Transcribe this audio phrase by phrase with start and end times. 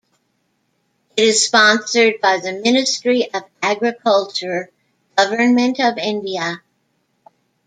[1.15, 4.71] It is sponsored by the Ministry of Agriculture,
[5.15, 6.63] Government of India.